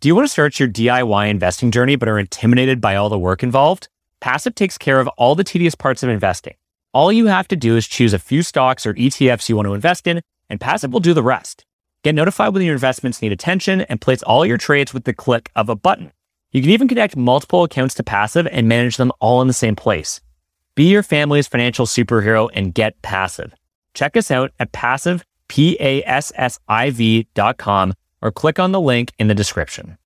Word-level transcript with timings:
Do 0.00 0.06
you 0.06 0.14
want 0.14 0.26
to 0.26 0.32
start 0.32 0.60
your 0.60 0.68
DIY 0.68 1.28
investing 1.28 1.72
journey 1.72 1.96
but 1.96 2.08
are 2.08 2.20
intimidated 2.20 2.80
by 2.80 2.94
all 2.94 3.08
the 3.08 3.18
work 3.18 3.42
involved? 3.42 3.88
Passive 4.20 4.54
takes 4.54 4.78
care 4.78 5.00
of 5.00 5.08
all 5.18 5.34
the 5.34 5.42
tedious 5.42 5.74
parts 5.74 6.04
of 6.04 6.08
investing. 6.08 6.54
All 6.92 7.10
you 7.10 7.26
have 7.26 7.48
to 7.48 7.56
do 7.56 7.76
is 7.76 7.88
choose 7.88 8.12
a 8.12 8.20
few 8.20 8.44
stocks 8.44 8.86
or 8.86 8.94
ETFs 8.94 9.48
you 9.48 9.56
want 9.56 9.66
to 9.66 9.74
invest 9.74 10.06
in, 10.06 10.22
and 10.48 10.60
Passive 10.60 10.92
will 10.92 11.00
do 11.00 11.14
the 11.14 11.22
rest. 11.24 11.64
Get 12.04 12.14
notified 12.14 12.54
when 12.54 12.62
your 12.62 12.74
investments 12.74 13.20
need 13.20 13.32
attention 13.32 13.80
and 13.80 14.00
place 14.00 14.22
all 14.22 14.46
your 14.46 14.56
trades 14.56 14.94
with 14.94 15.02
the 15.02 15.12
click 15.12 15.50
of 15.56 15.68
a 15.68 15.74
button. 15.74 16.12
You 16.52 16.62
can 16.62 16.70
even 16.70 16.86
connect 16.86 17.16
multiple 17.16 17.64
accounts 17.64 17.96
to 17.96 18.04
Passive 18.04 18.46
and 18.52 18.68
manage 18.68 18.98
them 18.98 19.10
all 19.18 19.42
in 19.42 19.48
the 19.48 19.52
same 19.52 19.74
place. 19.74 20.20
Be 20.76 20.84
your 20.84 21.02
family's 21.02 21.48
financial 21.48 21.86
superhero 21.86 22.48
and 22.54 22.72
get 22.72 23.02
passive. 23.02 23.52
Check 23.94 24.16
us 24.16 24.30
out 24.30 24.52
at 24.60 24.70
passive, 24.70 25.24
P-A-S-S-I-V 25.48 27.26
dot 27.34 27.58
com 27.58 27.94
or 28.20 28.32
click 28.32 28.58
on 28.58 28.72
the 28.72 28.80
link 28.80 29.12
in 29.18 29.28
the 29.28 29.34
description. 29.34 29.98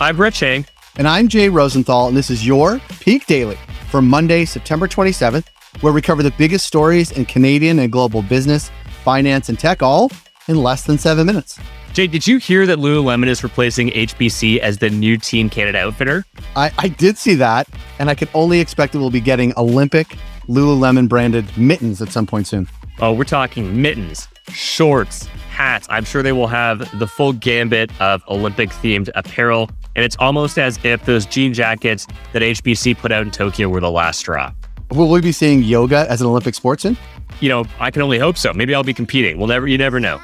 I'm 0.00 0.16
Brett 0.16 0.34
Chang. 0.34 0.66
And 0.96 1.06
I'm 1.06 1.28
Jay 1.28 1.48
Rosenthal, 1.48 2.08
and 2.08 2.16
this 2.16 2.30
is 2.30 2.46
your 2.46 2.80
Peak 3.00 3.26
Daily 3.26 3.56
for 3.90 4.02
Monday, 4.02 4.44
September 4.44 4.88
27th, 4.88 5.46
where 5.82 5.92
we 5.92 6.02
cover 6.02 6.22
the 6.22 6.32
biggest 6.32 6.66
stories 6.66 7.12
in 7.12 7.24
Canadian 7.24 7.78
and 7.78 7.92
global 7.92 8.22
business, 8.22 8.70
finance, 9.04 9.48
and 9.48 9.58
tech 9.58 9.82
all 9.82 10.10
in 10.48 10.56
less 10.56 10.84
than 10.84 10.98
seven 10.98 11.26
minutes. 11.26 11.60
Jay, 11.92 12.06
did 12.06 12.26
you 12.26 12.38
hear 12.38 12.66
that 12.66 12.78
Lululemon 12.78 13.28
is 13.28 13.42
replacing 13.42 13.90
HBC 13.90 14.58
as 14.58 14.78
the 14.78 14.90
new 14.90 15.16
Team 15.16 15.48
Canada 15.48 15.78
outfitter? 15.78 16.24
I, 16.56 16.72
I 16.78 16.88
did 16.88 17.16
see 17.16 17.34
that, 17.36 17.68
and 17.98 18.10
I 18.10 18.14
can 18.14 18.28
only 18.34 18.60
expect 18.60 18.92
that 18.92 18.98
we'll 18.98 19.10
be 19.10 19.20
getting 19.20 19.52
Olympic 19.56 20.16
Lululemon 20.48 21.08
branded 21.08 21.56
mittens 21.56 22.02
at 22.02 22.10
some 22.10 22.26
point 22.26 22.46
soon. 22.46 22.68
Oh, 23.02 23.14
we're 23.14 23.24
talking 23.24 23.80
mittens, 23.80 24.28
shorts, 24.52 25.24
hats. 25.50 25.86
I'm 25.88 26.04
sure 26.04 26.22
they 26.22 26.32
will 26.32 26.48
have 26.48 26.98
the 26.98 27.06
full 27.06 27.32
gambit 27.32 27.90
of 27.98 28.22
Olympic 28.28 28.68
themed 28.68 29.08
apparel. 29.14 29.70
And 29.96 30.04
it's 30.04 30.16
almost 30.18 30.58
as 30.58 30.78
if 30.84 31.02
those 31.06 31.24
jean 31.24 31.54
jackets 31.54 32.06
that 32.34 32.42
HBC 32.42 32.98
put 32.98 33.10
out 33.10 33.22
in 33.22 33.30
Tokyo 33.30 33.70
were 33.70 33.80
the 33.80 33.90
last 33.90 34.20
straw. 34.20 34.52
Will 34.90 35.08
we 35.08 35.22
be 35.22 35.32
seeing 35.32 35.62
yoga 35.62 36.04
as 36.10 36.20
an 36.20 36.26
Olympic 36.26 36.54
sport 36.54 36.82
soon? 36.82 36.98
You 37.40 37.48
know, 37.48 37.64
I 37.78 37.90
can 37.90 38.02
only 38.02 38.18
hope 38.18 38.36
so. 38.36 38.52
Maybe 38.52 38.74
I'll 38.74 38.82
be 38.82 38.92
competing. 38.92 39.38
We'll 39.38 39.48
never, 39.48 39.66
you 39.66 39.78
never 39.78 39.98
know. 39.98 40.20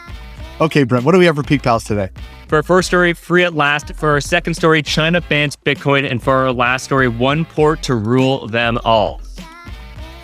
Okay, 0.61 0.83
Brett, 0.83 1.03
what 1.03 1.13
do 1.13 1.19
we 1.19 1.25
have 1.25 1.37
for 1.37 1.43
Peak 1.43 1.63
Pals 1.63 1.85
today? 1.85 2.11
For 2.49 2.57
our 2.57 2.63
first 2.63 2.89
story, 2.89 3.15
free 3.15 3.45
at 3.45 3.55
last. 3.55 3.95
For 3.95 4.11
our 4.11 4.21
second 4.21 4.53
story, 4.53 4.83
China 4.83 5.23
bans 5.23 5.57
Bitcoin. 5.57 6.11
And 6.11 6.23
for 6.23 6.35
our 6.35 6.53
last 6.53 6.85
story, 6.85 7.09
one 7.09 7.47
port 7.47 7.83
to 7.85 7.95
rule 7.95 8.47
them 8.49 8.79
all. 8.85 9.23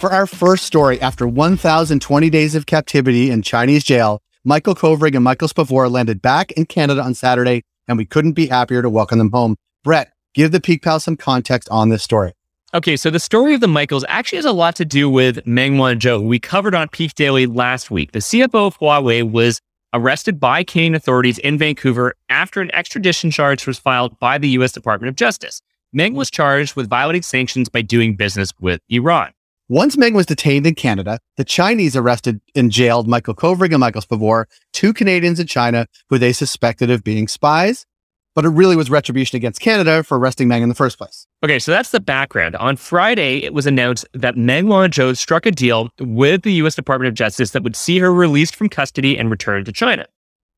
For 0.03 0.13
our 0.13 0.27
first 0.27 0.65
story, 0.65 1.01
after 1.01 1.29
1,020 1.29 2.29
days 2.29 2.57
of 2.57 2.67
captivity 2.67 3.31
in 3.31 3.41
Chinese 3.41 3.85
jail, 3.85 4.21
Michael 4.43 4.75
Kovrig 4.75 5.15
and 5.15 5.23
Michael 5.23 5.47
Spavor 5.47 5.89
landed 5.89 6.21
back 6.21 6.51
in 6.51 6.67
Canada 6.67 7.01
on 7.01 7.15
Saturday, 7.15 7.63
and 7.87 7.97
we 7.97 8.05
couldn't 8.05 8.33
be 8.33 8.49
happier 8.49 8.83
to 8.83 8.91
welcome 8.91 9.19
them 9.19 9.31
home. 9.31 9.55
Brett, 9.85 10.13
give 10.35 10.51
the 10.51 10.61
Peak 10.61 10.83
Pals 10.83 11.05
some 11.05 11.15
context 11.17 11.69
on 11.69 11.91
this 11.91 12.03
story. 12.03 12.33
Okay, 12.75 12.97
so 12.97 13.11
the 13.11 13.21
story 13.21 13.55
of 13.55 13.61
the 13.61 13.69
Michaels 13.69 14.05
actually 14.09 14.39
has 14.39 14.45
a 14.45 14.51
lot 14.51 14.75
to 14.75 14.85
do 14.85 15.09
with 15.09 15.47
Meng 15.47 15.75
Wanzhou, 15.75 16.19
who 16.19 16.27
we 16.27 16.41
covered 16.41 16.75
on 16.75 16.89
Peak 16.89 17.15
Daily 17.15 17.47
last 17.47 17.89
week. 17.89 18.11
The 18.11 18.19
CFO 18.19 18.67
of 18.67 18.81
Huawei 18.81 19.23
was 19.23 19.61
arrested 19.95 20.41
by 20.41 20.65
Canadian 20.65 20.97
authorities 20.97 21.39
in 21.39 21.59
Vancouver 21.59 22.17
after 22.29 22.61
an 22.61 22.75
extradition 22.75 23.31
charge 23.31 23.69
was 23.69 23.79
filed 23.79 24.19
by 24.19 24.39
the 24.39 24.49
U.S. 24.49 24.73
Department 24.73 25.11
of 25.11 25.15
Justice. 25.15 25.63
Meng 25.93 26.15
was 26.15 26.29
charged 26.29 26.75
with 26.75 26.91
violating 26.91 27.23
sanctions 27.23 27.69
by 27.69 27.83
doing 27.83 28.17
business 28.17 28.53
with 28.59 28.81
Iran. 28.89 29.33
Once 29.69 29.97
Meng 29.97 30.13
was 30.13 30.27
detained 30.27 30.67
in 30.67 30.75
Canada, 30.75 31.21
the 31.37 31.45
Chinese 31.45 31.95
arrested 31.95 32.41
and 32.57 32.73
jailed 32.73 33.07
Michael 33.07 33.35
Kovrig 33.35 33.71
and 33.71 33.79
Michael 33.79 34.03
Spavor, 34.03 34.47
two 34.73 34.93
Canadians 34.93 35.39
in 35.39 35.47
China 35.47 35.87
who 36.11 36.19
they 36.19 36.33
suspected 36.33 36.91
of 36.91 37.05
being 37.05 37.29
spies. 37.29 37.87
But 38.35 38.45
it 38.45 38.49
really 38.49 38.77
was 38.77 38.91
retribution 38.91 39.37
against 39.37 39.61
Canada 39.61 40.03
for 40.03 40.19
arresting 40.19 40.49
Meng 40.49 40.63
in 40.63 40.69
the 40.69 40.75
first 40.75 40.99
place. 40.99 41.27
Okay, 41.45 41.59
so 41.59 41.71
that's 41.71 41.91
the 41.91 42.01
background. 42.01 42.57
On 42.57 42.77
Friday, 42.77 43.45
it 43.45 43.55
was 43.55 43.67
announced 43.67 44.05
that 44.15 44.37
Meng 44.37 44.67
Wanzhou 44.67 45.17
struck 45.17 45.47
a 45.47 45.51
deal 45.53 45.91
with 46.01 46.43
the 46.43 46.55
U.S. 46.55 46.75
Department 46.75 47.09
of 47.09 47.15
Justice 47.15 47.53
that 47.53 47.63
would 47.63 47.77
see 47.77 47.99
her 47.99 48.13
released 48.13 48.57
from 48.57 48.69
custody 48.69 49.17
and 49.17 49.31
returned 49.31 49.67
to 49.67 49.73
China. 49.73 50.07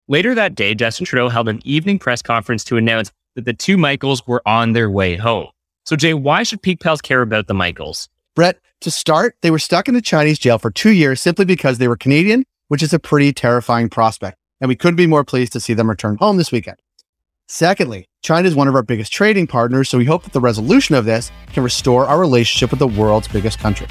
Later 0.09 0.35
that 0.35 0.55
day, 0.55 0.75
Justin 0.75 1.05
Trudeau 1.05 1.29
held 1.29 1.49
an 1.49 1.61
evening 1.65 1.99
press 1.99 2.23
conference 2.23 2.65
to 2.65 2.77
announce 2.77 3.13
that 3.35 3.45
the 3.45 3.55
two 3.55 3.77
Michaels 3.77 4.27
were 4.27 4.43
on 4.47 4.73
their 4.73 4.91
way 4.91 5.17
home. 5.17 5.49
So, 5.85 5.95
Jay, 5.95 6.15
why 6.15 6.43
should 6.43 6.63
Peak 6.63 6.81
Pals 6.81 7.03
care 7.03 7.23
about 7.23 7.49
the 7.49 7.55
Michaels? 7.55 8.09
Brett, 8.35 8.59
to 8.81 8.91
start, 8.91 9.37
they 9.43 9.51
were 9.53 9.61
stuck 9.61 9.89
in 9.89 9.95
a 9.95 10.01
Chinese 10.01 10.41
jail 10.41 10.59
for 10.59 10.71
two 10.71 10.91
years 10.91 11.21
simply 11.21 11.45
because 11.45 11.79
they 11.79 11.87
were 11.87 11.97
Canadian, 11.97 12.45
which 12.67 12.83
is 12.83 12.93
a 12.93 12.99
pretty 12.99 13.33
terrifying 13.33 13.89
prospect. 13.89 14.37
And 14.61 14.69
we 14.69 14.75
couldn't 14.75 14.97
be 14.97 15.07
more 15.07 15.25
pleased 15.25 15.53
to 15.53 15.61
see 15.61 15.73
them 15.73 15.89
return 15.89 16.17
home 16.17 16.37
this 16.37 16.51
weekend. 16.51 16.79
Secondly, 17.47 18.09
China 18.23 18.49
is 18.49 18.57
one 18.57 18.67
of 18.67 18.75
our 18.75 18.83
biggest 18.83 19.13
trading 19.13 19.47
partners, 19.47 19.89
so 19.89 19.99
we 19.99 20.05
hope 20.05 20.25
that 20.25 20.33
the 20.33 20.41
resolution 20.41 20.97
of 20.97 21.05
this 21.05 21.31
can 21.53 21.63
restore 21.63 22.07
our 22.07 22.19
relationship 22.19 22.71
with 22.71 22.81
the 22.81 22.89
world's 22.89 23.29
biggest 23.29 23.59
country. 23.61 23.87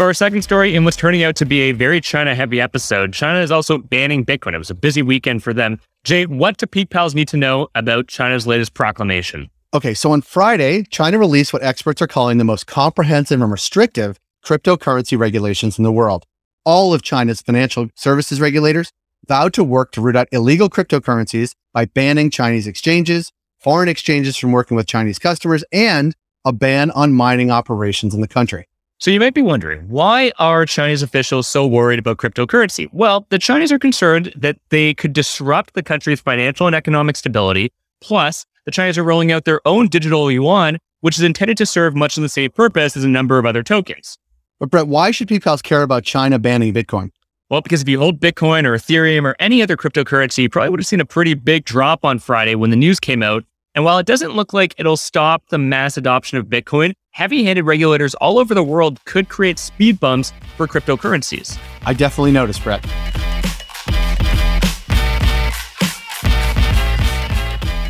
For 0.00 0.06
our 0.06 0.14
second 0.14 0.40
story, 0.40 0.74
in 0.74 0.84
what's 0.84 0.96
turning 0.96 1.24
out 1.24 1.36
to 1.36 1.44
be 1.44 1.60
a 1.60 1.72
very 1.72 2.00
China 2.00 2.34
heavy 2.34 2.58
episode, 2.58 3.12
China 3.12 3.40
is 3.40 3.50
also 3.50 3.76
banning 3.76 4.24
Bitcoin. 4.24 4.54
It 4.54 4.58
was 4.58 4.70
a 4.70 4.74
busy 4.74 5.02
weekend 5.02 5.42
for 5.42 5.52
them. 5.52 5.78
Jay, 6.04 6.24
what 6.24 6.56
do 6.56 6.64
Peak 6.64 6.88
Pals 6.88 7.14
need 7.14 7.28
to 7.28 7.36
know 7.36 7.68
about 7.74 8.08
China's 8.08 8.46
latest 8.46 8.72
proclamation? 8.72 9.50
Okay, 9.74 9.92
so 9.92 10.12
on 10.12 10.22
Friday, 10.22 10.84
China 10.84 11.18
released 11.18 11.52
what 11.52 11.62
experts 11.62 12.00
are 12.00 12.06
calling 12.06 12.38
the 12.38 12.44
most 12.44 12.66
comprehensive 12.66 13.42
and 13.42 13.52
restrictive 13.52 14.16
cryptocurrency 14.42 15.18
regulations 15.18 15.76
in 15.76 15.84
the 15.84 15.92
world. 15.92 16.24
All 16.64 16.94
of 16.94 17.02
China's 17.02 17.42
financial 17.42 17.88
services 17.94 18.40
regulators 18.40 18.92
vowed 19.28 19.52
to 19.52 19.62
work 19.62 19.92
to 19.92 20.00
root 20.00 20.16
out 20.16 20.28
illegal 20.32 20.70
cryptocurrencies 20.70 21.52
by 21.74 21.84
banning 21.84 22.30
Chinese 22.30 22.66
exchanges, 22.66 23.32
foreign 23.58 23.90
exchanges 23.90 24.38
from 24.38 24.52
working 24.52 24.78
with 24.78 24.86
Chinese 24.86 25.18
customers, 25.18 25.62
and 25.70 26.16
a 26.46 26.54
ban 26.54 26.90
on 26.92 27.12
mining 27.12 27.50
operations 27.50 28.14
in 28.14 28.22
the 28.22 28.28
country. 28.28 28.66
So 29.00 29.10
you 29.10 29.18
might 29.18 29.32
be 29.32 29.40
wondering, 29.40 29.88
why 29.88 30.30
are 30.38 30.66
Chinese 30.66 31.02
officials 31.02 31.48
so 31.48 31.66
worried 31.66 31.98
about 31.98 32.18
cryptocurrency? 32.18 32.86
Well, 32.92 33.26
the 33.30 33.38
Chinese 33.38 33.72
are 33.72 33.78
concerned 33.78 34.30
that 34.36 34.58
they 34.68 34.92
could 34.92 35.14
disrupt 35.14 35.72
the 35.72 35.82
country's 35.82 36.20
financial 36.20 36.66
and 36.66 36.76
economic 36.76 37.16
stability. 37.16 37.72
Plus, 38.02 38.44
the 38.66 38.70
Chinese 38.70 38.98
are 38.98 39.02
rolling 39.02 39.32
out 39.32 39.46
their 39.46 39.66
own 39.66 39.88
digital 39.88 40.30
yuan, 40.30 40.76
which 41.00 41.16
is 41.16 41.24
intended 41.24 41.56
to 41.56 41.64
serve 41.64 41.96
much 41.96 42.18
of 42.18 42.22
the 42.22 42.28
same 42.28 42.50
purpose 42.50 42.94
as 42.94 43.02
a 43.02 43.08
number 43.08 43.38
of 43.38 43.46
other 43.46 43.62
tokens. 43.62 44.18
But 44.58 44.68
Brett, 44.68 44.86
why 44.86 45.12
should 45.12 45.28
people 45.28 45.56
care 45.56 45.80
about 45.80 46.04
China 46.04 46.38
banning 46.38 46.74
Bitcoin? 46.74 47.08
Well, 47.48 47.62
because 47.62 47.80
if 47.80 47.88
you 47.88 47.98
hold 47.98 48.20
Bitcoin 48.20 48.66
or 48.66 48.74
Ethereum 48.74 49.24
or 49.24 49.34
any 49.40 49.62
other 49.62 49.78
cryptocurrency, 49.78 50.42
you 50.42 50.50
probably 50.50 50.68
would 50.68 50.80
have 50.80 50.86
seen 50.86 51.00
a 51.00 51.06
pretty 51.06 51.32
big 51.32 51.64
drop 51.64 52.04
on 52.04 52.18
Friday 52.18 52.54
when 52.54 52.68
the 52.68 52.76
news 52.76 53.00
came 53.00 53.22
out. 53.22 53.44
And 53.74 53.82
while 53.82 53.96
it 53.96 54.04
doesn't 54.04 54.32
look 54.32 54.52
like 54.52 54.74
it'll 54.76 54.98
stop 54.98 55.48
the 55.48 55.56
mass 55.56 55.96
adoption 55.96 56.36
of 56.36 56.48
Bitcoin, 56.48 56.92
heavy 57.10 57.44
handed 57.44 57.64
regulators 57.64 58.14
all 58.14 58.38
over 58.38 58.54
the 58.54 58.62
world 58.62 59.04
could 59.04 59.28
create 59.28 59.58
speed 59.58 60.00
bumps 60.00 60.32
for 60.56 60.66
cryptocurrencies. 60.66 61.58
I 61.84 61.94
definitely 61.94 62.32
noticed, 62.32 62.62
Brett. 62.64 62.84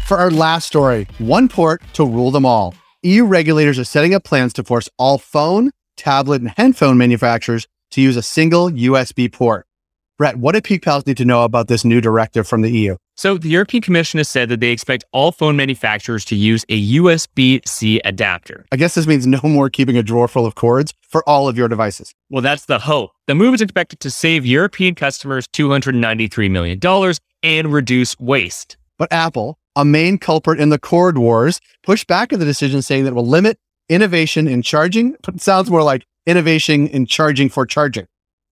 For 0.06 0.18
our 0.18 0.30
last 0.32 0.66
story, 0.66 1.06
one 1.18 1.48
port 1.48 1.82
to 1.92 2.04
rule 2.04 2.32
them 2.32 2.44
all. 2.44 2.74
EU 3.02 3.24
regulators 3.24 3.78
are 3.78 3.84
setting 3.84 4.12
up 4.12 4.24
plans 4.24 4.52
to 4.54 4.64
force 4.64 4.88
all 4.98 5.18
phone, 5.18 5.70
tablet, 5.96 6.42
and 6.42 6.50
headphone 6.56 6.98
manufacturers 6.98 7.68
to 7.92 8.00
use 8.00 8.16
a 8.16 8.22
single 8.22 8.70
USB 8.70 9.32
port. 9.32 9.66
Brett, 10.20 10.36
what 10.36 10.52
do 10.52 10.60
Peak 10.60 10.82
Pals 10.82 11.06
need 11.06 11.16
to 11.16 11.24
know 11.24 11.44
about 11.44 11.68
this 11.68 11.82
new 11.82 11.98
directive 11.98 12.46
from 12.46 12.60
the 12.60 12.70
EU? 12.70 12.94
So, 13.16 13.38
the 13.38 13.48
European 13.48 13.80
Commission 13.80 14.18
has 14.18 14.28
said 14.28 14.50
that 14.50 14.60
they 14.60 14.68
expect 14.68 15.02
all 15.12 15.32
phone 15.32 15.56
manufacturers 15.56 16.26
to 16.26 16.36
use 16.36 16.62
a 16.68 16.92
USB 16.96 17.66
C 17.66 18.02
adapter. 18.04 18.66
I 18.70 18.76
guess 18.76 18.94
this 18.94 19.06
means 19.06 19.26
no 19.26 19.40
more 19.42 19.70
keeping 19.70 19.96
a 19.96 20.02
drawer 20.02 20.28
full 20.28 20.44
of 20.44 20.56
cords 20.56 20.92
for 21.08 21.26
all 21.26 21.48
of 21.48 21.56
your 21.56 21.68
devices. 21.68 22.12
Well, 22.28 22.42
that's 22.42 22.66
the 22.66 22.80
hope. 22.80 23.12
The 23.28 23.34
move 23.34 23.54
is 23.54 23.62
expected 23.62 24.00
to 24.00 24.10
save 24.10 24.44
European 24.44 24.94
customers 24.94 25.48
$293 25.54 26.50
million 26.50 27.14
and 27.42 27.72
reduce 27.72 28.20
waste. 28.20 28.76
But 28.98 29.10
Apple, 29.10 29.58
a 29.74 29.86
main 29.86 30.18
culprit 30.18 30.60
in 30.60 30.68
the 30.68 30.78
cord 30.78 31.16
wars, 31.16 31.62
pushed 31.82 32.06
back 32.08 32.30
on 32.30 32.40
the 32.40 32.44
decision, 32.44 32.82
saying 32.82 33.04
that 33.04 33.12
it 33.12 33.14
will 33.14 33.26
limit 33.26 33.58
innovation 33.88 34.48
in 34.48 34.60
charging. 34.60 35.16
But 35.22 35.34
it 35.36 35.40
sounds 35.40 35.70
more 35.70 35.82
like 35.82 36.04
innovation 36.26 36.88
in 36.88 37.06
charging 37.06 37.48
for 37.48 37.64
charging. 37.64 38.06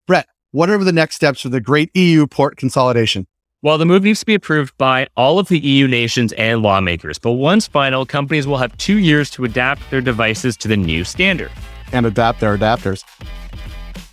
Brett, 0.05 0.27
what 0.53 0.69
are 0.69 0.77
the 0.77 0.91
next 0.91 1.15
steps 1.15 1.41
for 1.41 1.49
the 1.49 1.59
great 1.59 1.89
EU 1.95 2.27
port 2.27 2.57
consolidation? 2.57 3.25
Well, 3.63 3.79
the 3.79 3.87
move 3.87 4.03
needs 4.03 4.19
to 4.19 4.25
be 4.25 4.35
approved 4.35 4.77
by 4.77 5.07
all 5.17 5.39
of 5.39 5.47
the 5.47 5.57
EU 5.57 5.87
nations 5.87 6.31
and 6.33 6.61
lawmakers, 6.61 7.17
but 7.17 7.31
once 7.31 7.65
final, 7.65 8.05
companies 8.05 8.45
will 8.45 8.57
have 8.57 8.77
two 8.77 8.99
years 8.99 9.31
to 9.31 9.45
adapt 9.45 9.81
their 9.89 9.99
devices 9.99 10.55
to 10.57 10.67
the 10.67 10.77
new 10.77 11.03
standard. 11.03 11.51
And 11.91 12.05
adapt 12.05 12.39
their 12.39 12.55
adapters. 12.55 13.03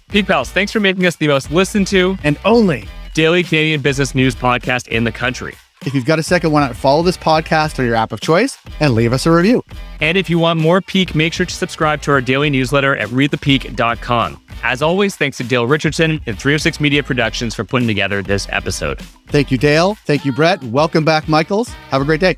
Peak 0.08 0.26
Pals, 0.26 0.50
thanks 0.50 0.72
for 0.72 0.80
making 0.80 1.04
us 1.04 1.16
the 1.16 1.28
most 1.28 1.50
listened 1.50 1.86
to 1.88 2.16
and 2.24 2.38
only 2.46 2.88
daily 3.12 3.42
Canadian 3.42 3.82
business 3.82 4.14
news 4.14 4.34
podcast 4.34 4.88
in 4.88 5.04
the 5.04 5.12
country. 5.12 5.54
If 5.86 5.94
you've 5.94 6.04
got 6.04 6.18
a 6.18 6.22
second, 6.22 6.52
why 6.52 6.60
not 6.60 6.76
follow 6.76 7.02
this 7.02 7.16
podcast 7.16 7.78
on 7.78 7.86
your 7.86 7.94
app 7.94 8.12
of 8.12 8.20
choice 8.20 8.58
and 8.80 8.94
leave 8.94 9.14
us 9.14 9.24
a 9.24 9.30
review? 9.30 9.64
And 10.00 10.18
if 10.18 10.28
you 10.28 10.38
want 10.38 10.60
more 10.60 10.82
Peak, 10.82 11.14
make 11.14 11.32
sure 11.32 11.46
to 11.46 11.54
subscribe 11.54 12.02
to 12.02 12.10
our 12.12 12.20
daily 12.20 12.50
newsletter 12.50 12.96
at 12.96 13.08
readthepeak.com. 13.08 14.42
As 14.62 14.82
always, 14.82 15.16
thanks 15.16 15.38
to 15.38 15.44
Dale 15.44 15.66
Richardson 15.66 16.20
and 16.26 16.38
306 16.38 16.80
Media 16.80 17.02
Productions 17.02 17.54
for 17.54 17.64
putting 17.64 17.88
together 17.88 18.20
this 18.22 18.46
episode. 18.50 19.00
Thank 19.28 19.50
you, 19.50 19.56
Dale. 19.56 19.94
Thank 20.04 20.26
you, 20.26 20.32
Brett. 20.32 20.62
Welcome 20.64 21.06
back, 21.06 21.28
Michaels. 21.28 21.70
Have 21.90 22.02
a 22.02 22.04
great 22.04 22.20
day. 22.20 22.36